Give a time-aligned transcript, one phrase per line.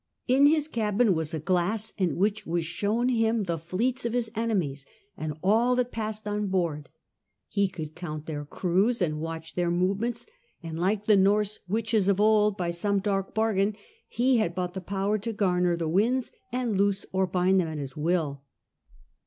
[0.27, 4.31] In his cabin was a glass in which was shown him the fleets of his
[4.33, 6.89] enemies and all that passed on board:
[7.47, 10.25] he could count their crews and watch their movements;
[10.63, 13.75] and like the Norse witches of old, by some dark bargain
[14.07, 17.77] he had bought the power to gamer the winds and loose or bind them at
[17.77, 18.41] his will.